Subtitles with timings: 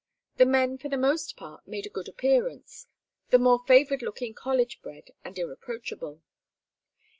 [0.37, 2.87] The men for the most part made a good appearance,
[3.29, 6.23] the more favored looking college bred and irreproachable.